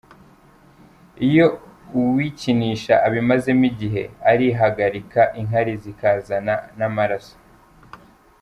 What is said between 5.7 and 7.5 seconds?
zikazana n’amaraso.